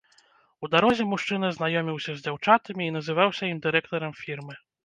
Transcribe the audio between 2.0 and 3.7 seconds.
з дзяўчатамі і называўся ім